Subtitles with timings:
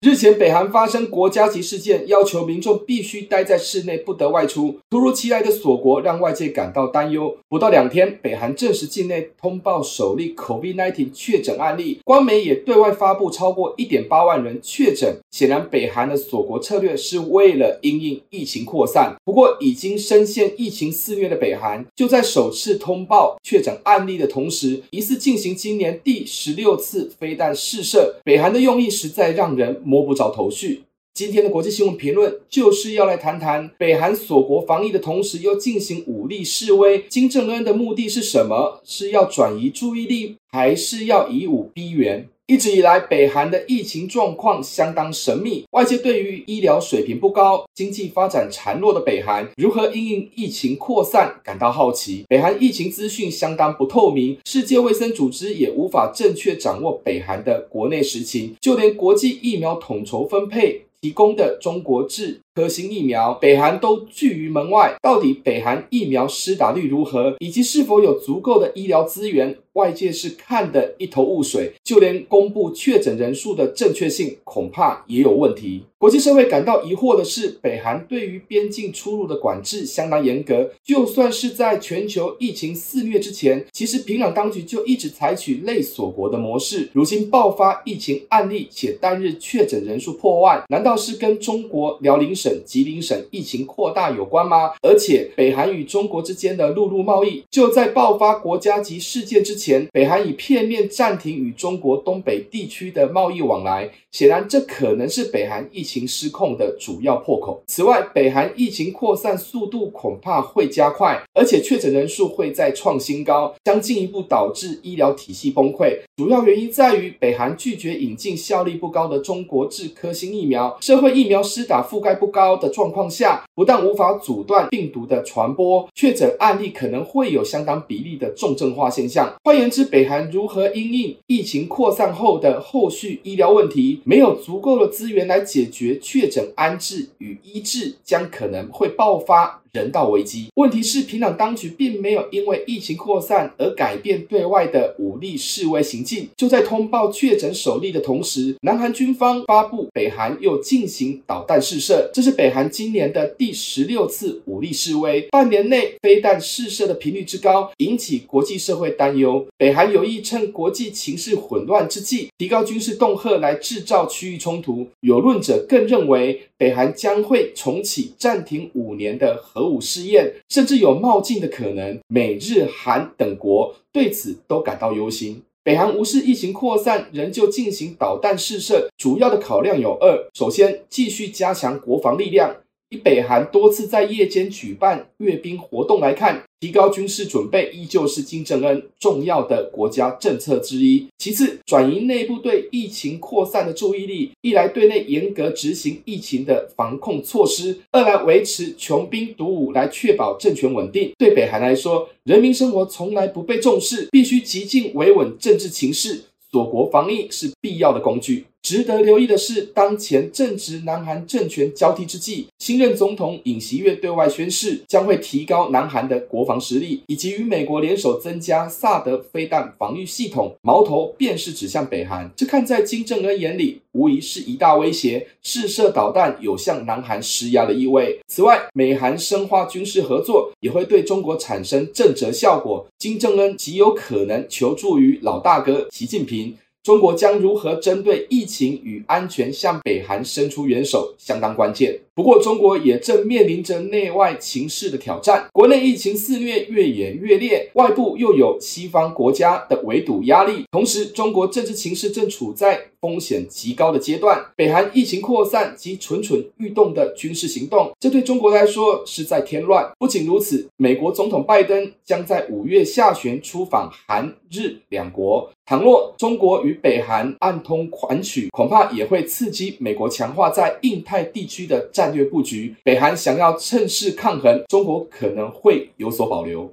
[0.00, 4.78] 日前，北韩发生国家级事件，要求民众必须待在室内，不得外出。
[4.88, 7.36] 突如其来的锁国让外界感到担忧。
[7.48, 15.16] 不到两天，北韩证实境内通报首例 COVID-19 确诊案例，官媒也对外发布超过一点八万人确诊。
[15.32, 19.16] 显然，北韩的锁国策略是为了因应疫情扩散。
[19.24, 28.20] 不过，已经深陷疫情肆虐的北韩，就在首次通报确诊案例的同时，疑似进行今年第十六次飞弹试射。
[28.22, 29.82] 北韩的用意实在让人。
[29.88, 30.87] 摸不着头绪。
[31.18, 37.02] 今天的国际新闻评论就是要来谈谈北韩锁国防疫的同时，又进行武力示威。
[37.08, 38.80] 金正恩的目的是什么？
[38.84, 42.28] 是要转移注意力，还是要以武逼援？
[42.46, 52.24] 一直以来，北韩的疫情状况相当神秘，外界对于医疗水平不高、经济发展孱弱的北韩如何因应疫情扩散感到好奇。
[52.28, 62.40] 北韩疫情资讯相当不透明，世界卫生组织也无法正确掌握北韩的国内实情，就连国际疫苗统筹分配提供的中国制。
[62.58, 64.92] 核心疫苗，北韩都拒于门外。
[65.00, 71.72] 到底北韩疫苗施打率如何，以及是否有足够的医疗资源，外界是看得一头雾水。
[71.84, 75.84] 就连公布确诊人数的正确性，恐怕也有问题。
[75.98, 80.70] 国际社会感到疑惑的是，北韩对于边境出入的管制相当严格。
[80.84, 86.88] 就算是在全球疫情肆虐之前，其实平壤当局就一直采取类锁国的模式。
[86.92, 92.47] 如今爆发疫情案例，且单日确诊人数破万，难道是跟中国辽宁省？
[92.64, 94.72] 吉林省疫情扩大有关吗？
[94.82, 103.90] 而且，北韩与中国之间的陆路贸易就在爆发国家级事件之前，北韩已片面暂停与中国东北地区的贸易往来。
[104.10, 107.62] 显然，这可能是北韩疫情失控的主要破口。
[107.66, 115.98] 此外，北韩疫情扩散速度恐怕会加快，而且确诊人数会再创新高，将进一步导致医疗体系崩溃。
[116.16, 122.37] 主要原因在于北韩拒绝引进效力不高的中国制科兴疫苗，社会疫苗施打覆盖不高。
[122.38, 129.34] 高的状况下，不但无法阻断病毒的传播，确诊案例可能会有相当比例的重症化现象。
[129.42, 139.60] 换言之，北韩如何因应疫情扩散后的后续医疗问题，没有足够的资源来解决确诊安置与医治，将可能会爆发。
[139.72, 140.48] 人道危机。
[140.54, 146.28] 问题是，平壤当局并没有因为疫情扩散而改变对外的武力示威行径。
[146.36, 155.22] 就在通报确诊首例的同时，南韩军方发布北韩又进行导弹试射，这是北韩今年的第十六次武力示威。
[155.30, 159.46] 半年内飞弹试射的频率之高，引起国际社会担忧。
[159.56, 164.86] 北韩有意趁国际情势混乱之际，提高军事恫吓来制造区域冲突。
[165.00, 171.98] 有论者更认为，北韩将会重启暂停五年的核核武试验，甚至有冒进的可能。
[172.08, 175.42] 美日韩等国对此都感到忧心。
[175.64, 182.56] 北韩无视疫情扩散，仍旧进行导弹试射，主要的考量有二：首先，继续加强国防力量。
[182.90, 191.06] 以北韩多次在夜间举办阅兵活动来看，提高军事准备依旧是金正恩重要的国家政策之一。
[191.18, 201.12] 其次，转移内部对疫情扩散的注意力，一来对内严格执行疫情的防控措施，二来维持穷兵黩武来确保政权稳定。
[201.18, 208.46] 对北韩来说，人民生活从来不被重视，必须极尽维稳政治情势，锁国防疫是必要的工具。
[208.68, 222.30] 值得留意的是，当前正值南韩政权交替之际，新任总统尹锡悦对外宣誓，将会提高南韩的国防实力，以及与美国联手增加萨德飞弹防御系统，矛头便是指向北韩。
[222.36, 228.20] 这看在金正恩眼里，无疑是一大威胁，试射导弹有向南韩施压的意味。
[228.28, 232.86] 此外，美韩深化军事合作，也会对中国产生震慑效果。
[232.98, 236.54] 金正恩极有可能求助于老大哥习近平。
[236.82, 242.00] 中国将如何针对疫情与安全向北韩伸出援手，相当关键。
[242.14, 254.44] 不过，中国也正面临着内外情势的挑战，国内疫情肆虐，越演越烈，外部又有西方国家的围堵压力，同时，中国政治情势正处在风险极高的阶段。
[254.56, 259.90] 北韩疫情扩散及蠢蠢欲动的军事行动，这对中国来说是在添乱。
[259.98, 265.50] 不仅如此，美国总统拜登将在五月下旬出访韩日两国。
[265.66, 272.74] 倘若中国与北韩暗通款曲，恐怕也会刺激美国强化在印太地区的战略布局。
[272.82, 276.72] 北韩想要趁势抗衡，中国可能会有所保留。